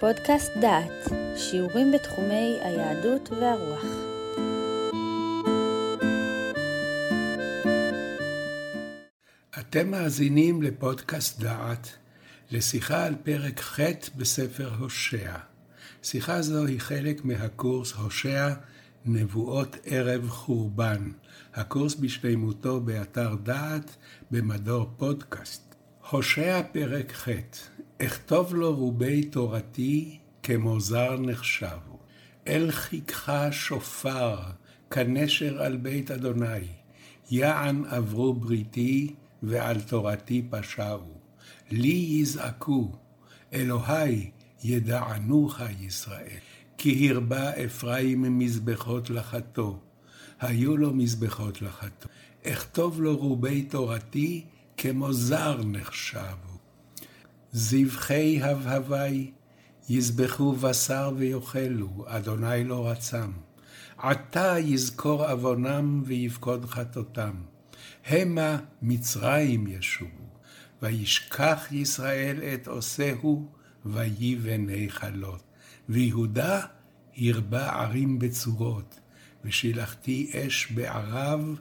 [0.00, 3.84] פודקאסט דעת, שיעורים בתחומי היהדות והרוח.
[9.58, 11.88] אתם מאזינים לפודקאסט דעת,
[12.50, 13.80] לשיחה על פרק ח'
[14.16, 15.36] בספר הושע.
[16.02, 18.48] שיחה זו היא חלק מהקורס הושע
[19.04, 21.10] נבואות ערב חורבן,
[21.54, 23.96] הקורס בשלמותו באתר דעת
[24.30, 25.74] במדור פודקאסט.
[26.10, 27.28] הושע פרק ח'
[28.02, 31.98] אכתוב לו רובי תורתי כמו זר נחשבו.
[32.46, 34.38] אל חיכך שופר,
[34.90, 36.66] כנשר על בית אדוני.
[37.30, 41.14] יען עברו בריתי, ועל תורתי פשעו.
[41.70, 42.92] לי יזעקו,
[43.52, 44.30] אלוהי
[44.64, 46.38] ידענוך ישראל.
[46.78, 49.80] כי הרבה אפרים מזבחות לחתו,
[50.40, 52.08] היו לו מזבחות לחתו.
[52.46, 54.44] אכתוב לו רובי תורתי,
[54.76, 56.55] כמו זר נחשבו.
[57.52, 59.30] זבחי הבהבי,
[59.88, 63.30] יזבחו בשר ויאכלו, אדוני לא רצם.
[63.98, 67.34] עתה יזכור עוונם ויפקוד חטאותם.
[68.06, 70.26] המה מצרים ישובו,
[70.82, 73.48] וישכח ישראל את עושהו,
[73.86, 75.42] ויבן היכלות.
[75.88, 76.60] ויהודה
[77.16, 79.00] הרבה ערים בצורות,
[79.44, 81.58] ושילחתי אש בערב,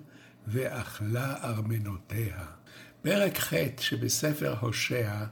[0.47, 2.45] ואכלה ארמנותיה.
[3.01, 5.25] פרק ח' שבספר הושע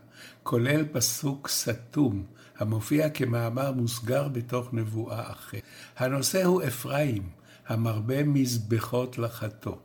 [0.43, 2.23] כולל פסוק סתום,
[2.57, 5.61] המופיע כמאמר מוסגר בתוך נבואה אחרת.
[5.97, 7.29] הנושא הוא אפרים,
[7.67, 9.79] המרבה מזבחות לחתו.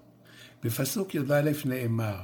[0.62, 2.20] בפסוק י"א נאמר,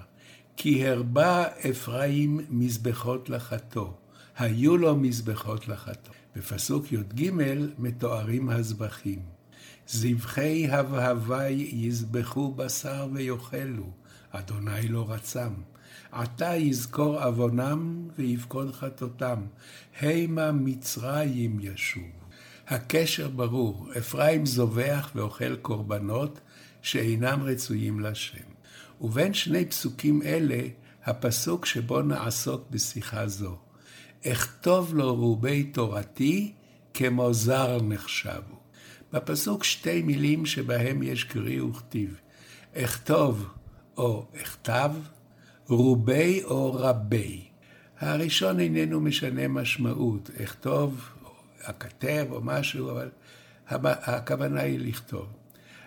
[0.57, 3.97] כי הרבה אפרים מזבחות לחתו,
[4.39, 6.13] היו לו מזבחות לחתו.
[6.37, 7.31] בפסוק י"ג
[7.79, 9.23] מתוארים הזבחים.
[9.89, 13.91] זבחי הבהבי יזבחו בשר ויאכלו,
[14.31, 15.53] אדוני לא רצם.
[16.13, 19.41] עתה יזכור עוונם ויפקוד חטאותם,
[20.01, 22.03] המה מצרים ישוב.
[22.69, 26.41] הקשר ברור, אפרים זובח ואוכל קורבנות
[26.83, 28.39] שאינם רצויים לשם.
[29.01, 30.61] ובין שני פסוקים אלה,
[31.05, 33.57] הפסוק שבו נעסוק בשיחה זו.
[34.27, 36.53] אכתוב לו רובי תורתי
[36.95, 38.59] כמו זר נחשבו.
[39.13, 42.21] בפסוק שתי מילים שבהם יש קרי וכתיב.
[42.75, 43.49] אכתוב
[43.97, 44.91] או אכתב,
[45.69, 47.45] רובי או רבי.
[48.01, 51.09] הראשון איננו משנה משמעות, אכתוב,
[51.65, 53.09] הכתב או משהו, אבל
[53.69, 55.27] הכוונה היא לכתוב.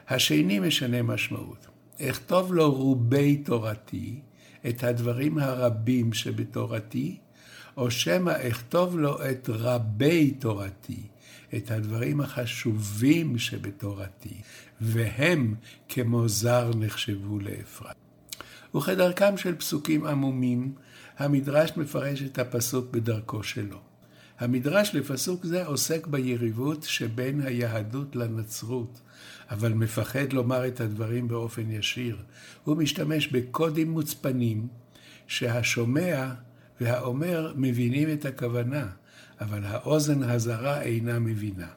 [0.09, 1.67] השני משנה משמעות.
[2.01, 4.19] אכתוב לו רובי תורתי,
[4.69, 7.17] את הדברים הרבים שבתורתי,
[7.77, 11.01] או שמא אכתוב לו את רבי תורתי,
[11.55, 14.41] את הדברים החשובים שבתורתי,
[14.81, 15.55] והם
[15.89, 18.06] כמו זר נחשבו לאפרת.
[18.75, 20.73] וכדרכם של פסוקים עמומים,
[21.17, 23.77] המדרש מפרש את הפסוק בדרכו שלו.
[24.39, 29.01] המדרש לפסוק זה עוסק ביריבות שבין היהדות לנצרות,
[29.49, 32.17] אבל מפחד לומר את הדברים באופן ישיר.
[32.63, 34.67] הוא משתמש בקודים מוצפנים,
[35.27, 36.33] שהשומע
[36.81, 38.87] והאומר מבינים את הכוונה,
[39.41, 41.67] אבל האוזן הזרה אינה מבינה.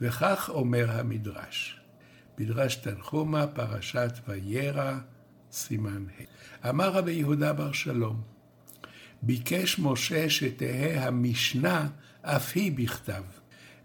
[0.00, 1.80] וכך אומר המדרש.
[2.38, 4.98] מדרש תנחומה, פרשת וירא,
[5.52, 6.70] סימן ה'.
[6.70, 8.20] אמר רבי יהודה בר שלום,
[9.22, 11.88] ביקש משה שתהא המשנה
[12.22, 13.22] אף היא בכתב.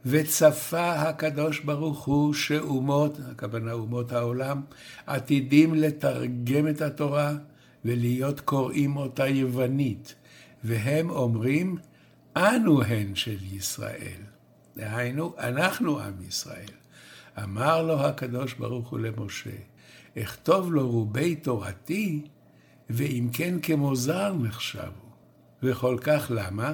[0.06, 4.62] וצפה הקדוש ברוך הוא שאומות, הכוונה אומות העולם,
[5.06, 7.34] עתידים לתרגם את התורה
[7.86, 10.16] ולהיות קוראים אותה יוונית,
[10.64, 11.78] והם אומרים,
[12.38, 14.22] אנו הן של ישראל.
[14.78, 16.76] דהיינו, אנחנו עם ישראל.
[17.44, 19.58] אמר לו הקדוש ברוך הוא למשה,
[20.18, 22.22] אכתוב לו רובי תורתי,
[22.90, 25.06] ואם כן כמו זר נחשבו.
[25.64, 26.74] וכל כך למה?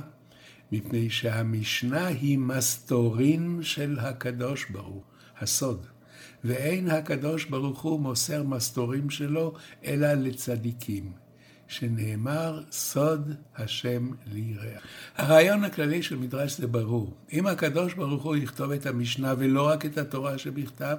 [0.71, 5.03] מפני שהמשנה היא מסתורין של הקדוש ברוך,
[5.39, 5.85] הסוד.
[6.43, 9.53] ואין הקדוש ברוך הוא מוסר מסתורים שלו,
[9.85, 11.11] אלא לצדיקים.
[11.71, 14.79] שנאמר, סוד השם ליראה.
[15.15, 17.13] הרעיון הכללי של מדרש זה ברור.
[17.33, 20.95] אם הקדוש ברוך הוא יכתוב את המשנה ולא רק את התורה שבכתב,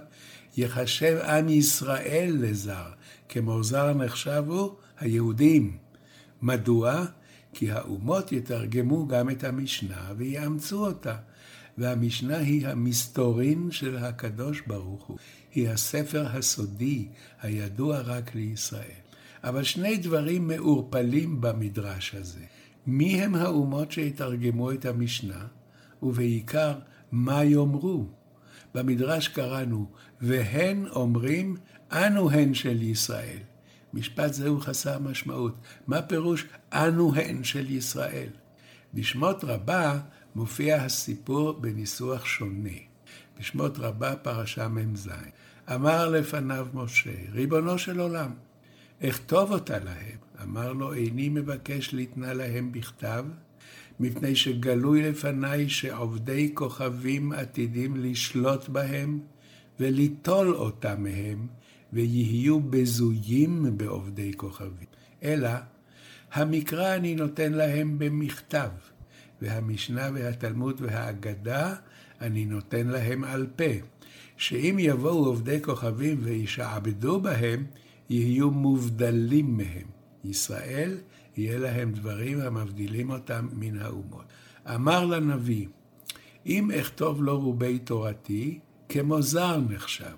[0.56, 2.90] יחשב עם ישראל לזר,
[3.28, 5.76] כמו זר נחשבו היהודים.
[6.42, 7.04] מדוע?
[7.52, 11.16] כי האומות יתרגמו גם את המשנה ויאמצו אותה.
[11.78, 15.18] והמשנה היא המסתורין של הקדוש ברוך הוא.
[15.54, 17.08] היא הספר הסודי,
[17.42, 19.02] הידוע רק לישראל.
[19.44, 22.44] אבל שני דברים מעורפלים במדרש הזה.
[22.86, 25.46] מי הם האומות שיתרגמו את המשנה,
[26.02, 26.78] ובעיקר,
[27.12, 28.06] מה יאמרו?
[28.74, 29.86] במדרש קראנו,
[30.20, 31.56] והן אומרים,
[31.92, 33.38] אנו הן של ישראל.
[33.94, 35.54] משפט זה הוא חסר משמעות.
[35.86, 38.28] מה פירוש אנו הן של ישראל?
[38.94, 40.00] בשמות רבה
[40.34, 42.78] מופיע הסיפור בניסוח שונה.
[43.38, 45.08] בשמות רבה, פרשה מ"ז.
[45.74, 48.30] אמר לפניו משה, ריבונו של עולם,
[49.08, 50.18] אכתוב אותה להם.
[50.42, 53.24] אמר לו, איני מבקש לתנה להם בכתב,
[54.00, 59.20] מפני שגלוי לפניי שעובדי כוכבים עתידים לשלוט בהם
[59.80, 61.46] וליטול אותם מהם,
[61.92, 64.86] ויהיו בזויים בעובדי כוכבים.
[65.22, 65.50] אלא,
[66.32, 68.70] המקרא אני נותן להם במכתב,
[69.42, 71.74] והמשנה והתלמוד והאגדה
[72.20, 73.72] אני נותן להם על פה,
[74.36, 77.64] שאם יבואו עובדי כוכבים וישעבדו בהם,
[78.10, 79.86] יהיו מובדלים מהם.
[80.24, 80.98] ישראל,
[81.36, 84.24] יהיה להם דברים המבדילים אותם מן האומות.
[84.74, 85.66] אמר לנביא,
[86.46, 88.58] אם אכתוב לו רובי תורתי,
[88.88, 90.14] כמו זר נחשב.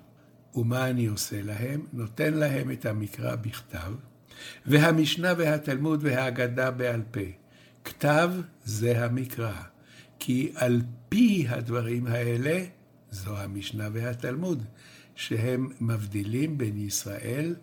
[0.54, 1.86] ומה אני עושה להם?
[1.92, 3.92] נותן להם את המקרא בכתב,
[4.66, 7.20] והמשנה והתלמוד והאגדה בעל פה.
[7.84, 8.30] כתב
[8.64, 9.62] זה המקרא,
[10.18, 12.64] כי על פי הדברים האלה
[13.10, 14.64] זו המשנה והתלמוד,
[15.14, 17.54] שהם מבדילים בין ישראל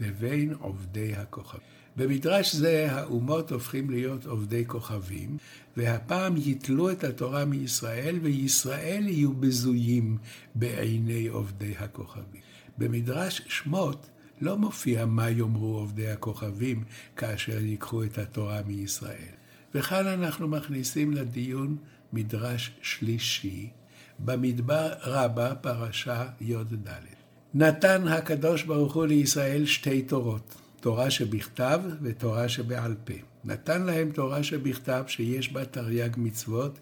[0.00, 1.80] לבין עובדי הכוכבים.
[1.96, 5.36] במדרש זה האומות הופכים להיות עובדי כוכבים,
[5.76, 10.18] והפעם יתלו את התורה מישראל, וישראל יהיו בזויים
[10.54, 12.40] בעיני עובדי הכוכבים.
[12.78, 14.10] במדרש שמות
[14.40, 16.84] לא מופיע מה יאמרו עובדי הכוכבים
[17.16, 19.34] כאשר ייקחו את התורה מישראל.
[19.74, 21.76] וכאן אנחנו מכניסים לדיון
[22.12, 23.70] מדרש שלישי,
[24.18, 27.19] במדבר רבה, פרשה י"ד.
[27.54, 33.14] נתן הקדוש ברוך הוא לישראל שתי תורות, תורה שבכתב ותורה שבעל פה.
[33.44, 36.78] נתן להם תורה שבכתב שיש בה תרי"ג מצוות,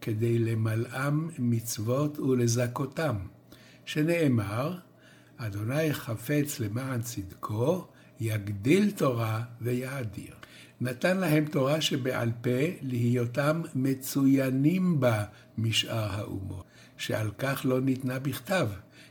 [0.00, 3.16] כדי למלאם מצוות ולזכותם,
[3.84, 4.76] שנאמר,
[5.36, 7.86] אדוני חפץ למען צדקו,
[8.20, 10.34] יגדיל תורה ויאדיר.
[10.80, 15.24] נתן להם תורה שבעל פה להיותם מצוינים בה
[15.58, 16.64] משאר האומות,
[16.96, 18.68] שעל כך לא ניתנה בכתב,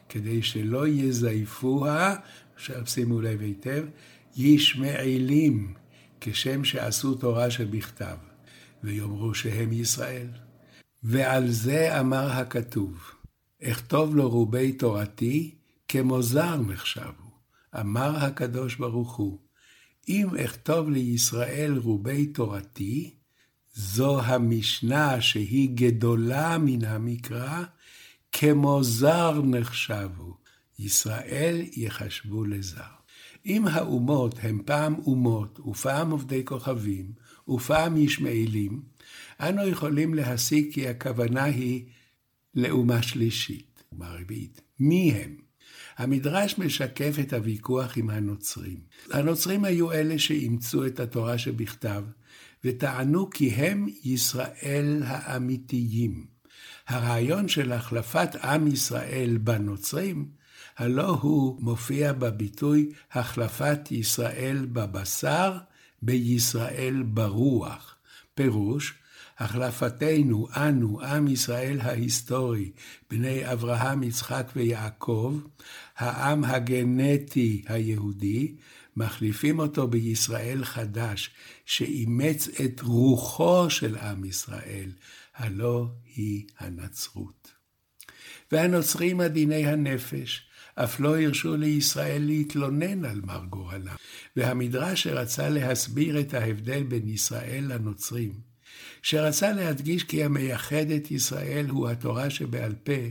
[0.09, 2.15] כדי שלא יזייפוה,
[2.55, 3.85] עכשיו שימו לב היטב,
[4.35, 5.73] ישמעאלים,
[6.21, 8.17] כשם שעשו תורה שבכתב,
[8.83, 10.27] ויאמרו שהם ישראל.
[11.03, 13.11] ועל זה אמר הכתוב,
[13.63, 15.55] אכתוב לו רובי תורתי,
[15.87, 17.29] כמו זר נחשבו.
[17.79, 19.39] אמר הקדוש ברוך הוא,
[20.09, 23.15] אם אכתוב לישראל רובי תורתי,
[23.73, 27.63] זו המשנה שהיא גדולה מן המקרא,
[28.31, 30.37] כמו זר נחשבו,
[30.79, 32.99] ישראל יחשבו לזר.
[33.45, 37.11] אם האומות הם פעם אומות ופעם עובדי כוכבים
[37.47, 38.81] ופעם ישמעאלים,
[39.39, 41.85] אנו יכולים להסיק כי הכוונה היא
[42.55, 44.61] לאומה שלישית, אומה רביעית.
[44.79, 45.35] מי הם?
[45.97, 48.79] המדרש משקף את הוויכוח עם הנוצרים.
[49.11, 52.03] הנוצרים היו אלה שאימצו את התורה שבכתב,
[52.63, 56.38] וטענו כי הם ישראל האמיתיים.
[56.87, 60.25] הרעיון של החלפת עם ישראל בנוצרים,
[60.77, 65.57] הלא הוא מופיע בביטוי החלפת ישראל בבשר
[66.01, 67.95] בישראל ברוח.
[68.35, 68.93] פירוש,
[69.39, 72.71] החלפתנו, אנו, עם ישראל ההיסטורי,
[73.09, 75.39] בני אברהם, יצחק ויעקב,
[75.97, 78.55] העם הגנטי היהודי,
[78.97, 81.29] מחליפים אותו בישראל חדש,
[81.65, 84.91] שאימץ את רוחו של עם ישראל,
[85.39, 87.51] הלא היא הנצרות.
[88.51, 93.95] והנוצרים עדיני הנפש, אף לא הרשו לישראל להתלונן על מר גורלם,
[94.35, 98.33] והמדרש שרצה להסביר את ההבדל בין ישראל לנוצרים,
[99.01, 103.01] שרצה להדגיש כי המייחד את ישראל הוא התורה שבעל פה,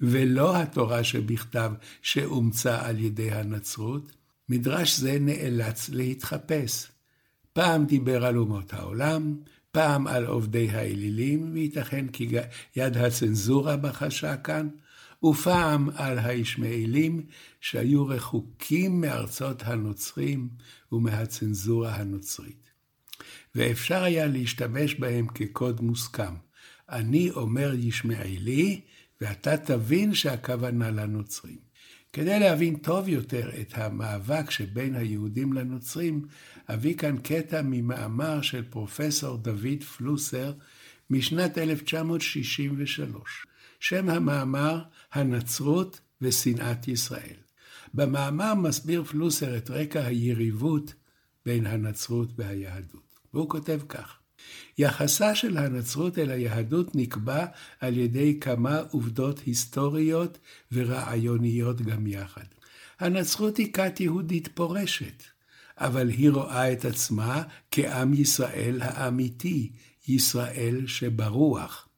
[0.00, 4.12] ולא התורה שבכתב שאומצה על ידי הנצרות,
[4.48, 6.86] מדרש זה נאלץ להתחפש.
[7.52, 9.36] פעם דיבר על אומות העולם,
[9.76, 12.28] פעם על עובדי האלילים, וייתכן כי
[12.76, 14.68] יד הצנזורה בחשה כאן,
[15.24, 17.26] ופעם על הישמעאלים
[17.60, 20.48] שהיו רחוקים מארצות הנוצרים
[20.92, 22.70] ומהצנזורה הנוצרית.
[23.54, 26.34] ואפשר היה להשתמש בהם כקוד מוסכם.
[26.88, 28.80] אני אומר ישמעאלי,
[29.20, 31.65] ואתה תבין שהכוונה לנוצרים.
[32.16, 36.22] כדי להבין טוב יותר את המאבק שבין היהודים לנוצרים,
[36.68, 40.52] אביא כאן קטע ממאמר של פרופסור דוד פלוסר
[41.10, 43.46] משנת 1963.
[43.80, 44.82] שם המאמר,
[45.12, 47.36] הנצרות ושנאת ישראל.
[47.94, 50.94] במאמר מסביר פלוסר את רקע היריבות
[51.46, 53.20] בין הנצרות והיהדות.
[53.34, 54.18] והוא כותב כך:
[54.78, 57.46] יחסה של הנצרות אל היהדות נקבע
[57.80, 60.38] על ידי כמה עובדות היסטוריות
[60.72, 62.44] ורעיוניות גם יחד.
[63.00, 65.22] הנצרות היא כת יהודית פורשת,
[65.78, 69.72] אבל היא רואה את עצמה כעם ישראל האמיתי,
[70.08, 71.88] ישראל שברוח.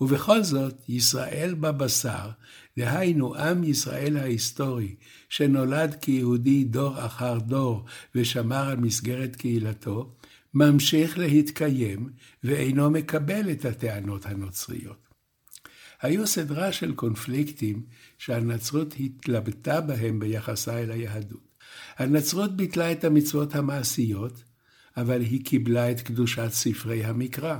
[0.00, 2.30] ובכל זאת, ישראל בבשר,
[2.78, 4.94] דהיינו עם ישראל ההיסטורי,
[5.28, 7.84] שנולד כיהודי דור אחר דור
[8.14, 10.14] ושמר על מסגרת קהילתו,
[10.54, 12.08] ממשיך להתקיים
[12.44, 15.08] ואינו מקבל את הטענות הנוצריות.
[16.02, 17.82] היו סדרה של קונפליקטים
[18.18, 21.54] שהנצרות התלבטה בהם ביחסה אל היהדות.
[21.96, 24.44] הנצרות ביטלה את המצוות המעשיות,
[24.96, 27.58] אבל היא קיבלה את קדושת ספרי המקרא.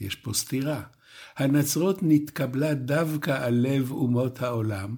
[0.00, 0.82] יש פה סתירה.
[1.36, 4.96] הנצרות נתקבלה דווקא על לב אומות העולם,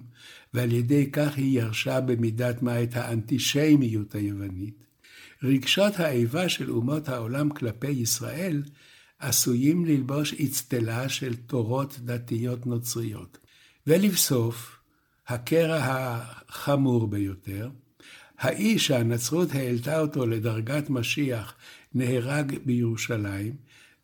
[0.53, 4.86] ועל ידי כך היא ירשה במידת מה את האנטישמיות היוונית.
[5.43, 8.63] רגשות האיבה של אומות העולם כלפי ישראל
[9.19, 13.37] עשויים ללבוש אצטלה של תורות דתיות נוצריות.
[13.87, 14.79] ולבסוף,
[15.27, 15.79] הקרע
[16.49, 17.69] החמור ביותר,
[18.37, 21.55] האיש שהנצרות העלתה אותו לדרגת משיח
[21.93, 23.55] נהרג בירושלים,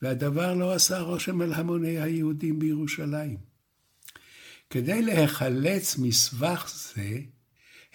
[0.01, 3.37] והדבר לא עשה רושם על המוני היהודים בירושלים.
[4.69, 7.19] כדי להיחלץ מסבך זה,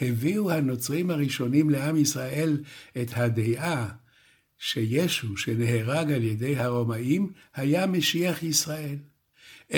[0.00, 2.61] הביאו הנוצרים הראשונים לעם ישראל
[3.02, 3.88] את הדעה
[4.59, 8.97] שישו, שנהרג על ידי הרומאים, היה משיח ישראל.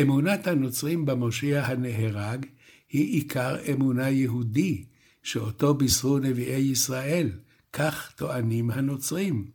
[0.01, 2.47] אמונת הנוצרים במושיע הנהרג
[2.91, 4.85] היא עיקר אמונה יהודי,
[5.23, 7.31] שאותו בישרו נביאי ישראל,
[7.73, 9.51] כך טוענים הנוצרים.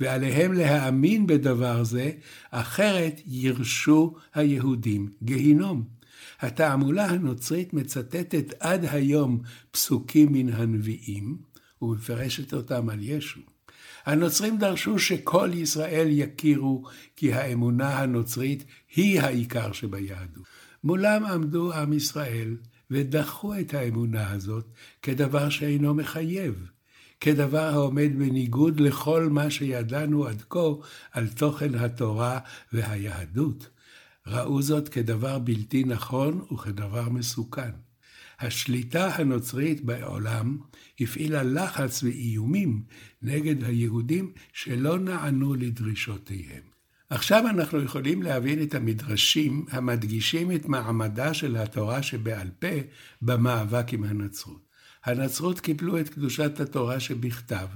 [0.00, 2.10] ועליהם להאמין בדבר זה,
[2.50, 5.97] אחרת ירשו היהודים גיהינום.
[6.40, 11.38] התעמולה הנוצרית מצטטת עד היום פסוקים מן הנביאים,
[11.82, 13.40] ומפרשת אותם על ישו.
[14.06, 16.84] הנוצרים דרשו שכל ישראל יכירו
[17.16, 18.64] כי האמונה הנוצרית
[18.96, 20.44] היא העיקר שביהדות.
[20.84, 22.56] מולם עמדו עם ישראל
[22.90, 24.64] ודחו את האמונה הזאת
[25.02, 26.70] כדבר שאינו מחייב,
[27.20, 30.68] כדבר העומד בניגוד לכל מה שידענו עד כה
[31.12, 32.38] על תוכן התורה
[32.72, 33.68] והיהדות.
[34.30, 37.70] ראו זאת כדבר בלתי נכון וכדבר מסוכן.
[38.40, 40.58] השליטה הנוצרית בעולם
[41.00, 42.82] הפעילה לחץ ואיומים
[43.22, 46.62] נגד היהודים שלא נענו לדרישותיהם.
[47.10, 52.76] עכשיו אנחנו יכולים להבין את המדרשים המדגישים את מעמדה של התורה שבעל פה
[53.22, 54.68] במאבק עם הנצרות.
[55.04, 57.66] הנצרות קיבלו את קדושת התורה שבכתב,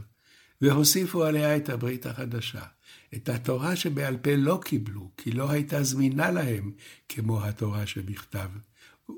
[0.60, 2.62] והוסיפו עליה את הברית החדשה.
[3.14, 6.72] את התורה שבעל פה לא קיבלו, כי לא הייתה זמינה להם
[7.08, 8.48] כמו התורה שבכתב.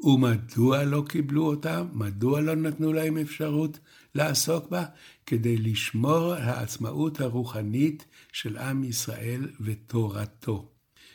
[0.02, 1.82] ומדוע לא קיבלו אותה?
[1.92, 3.78] מדוע לא נתנו להם אפשרות
[4.14, 4.84] לעסוק בה?
[5.26, 10.70] כדי לשמור על העצמאות הרוחנית של עם ישראל ותורתו.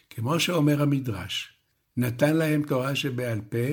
[0.10, 1.54] כמו שאומר המדרש,
[1.98, 3.68] נתן להם תורה שבעל פה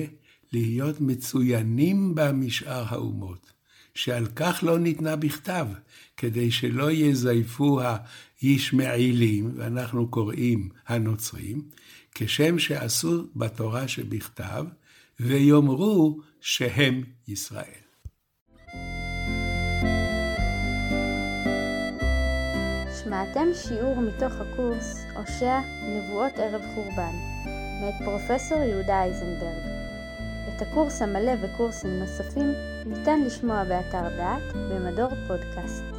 [0.53, 3.51] להיות מצוינים בה משאר האומות,
[3.93, 5.67] שעל כך לא ניתנה בכתב,
[6.17, 7.81] כדי שלא יזייפו
[8.41, 11.61] הישמעאלים, ואנחנו קוראים הנוצרים,
[12.11, 14.65] כשם שעשו בתורה שבכתב,
[15.19, 17.87] ויאמרו שהם ישראל.
[23.03, 27.13] שמעתם שיעור מתוך הקורס הושע נבואות ערב חורבן
[27.81, 29.77] מאת פרופסור יהודה אייזנברג.
[30.47, 32.51] את הקורס המלא וקורסים נוספים
[32.85, 35.96] ניתן לשמוע באתר דעת במדור פודקאסט.